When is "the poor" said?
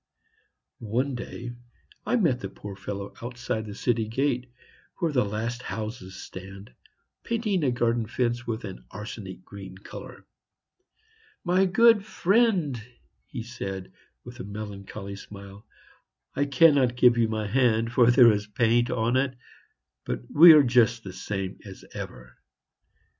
2.39-2.75